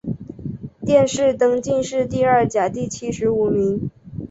[0.83, 3.91] 殿试登进士第二甲第七十五名。